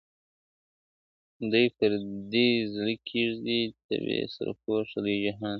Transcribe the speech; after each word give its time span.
دې 1.51 1.63
پردۍ 1.77 2.49
زړې 2.73 2.95
کیږدۍ 3.09 3.61
ته 3.85 3.95
بې 4.03 4.19
سرپوښه 4.33 4.97
لوی 5.03 5.17
جهان 5.25 5.39
ته!. 5.47 5.49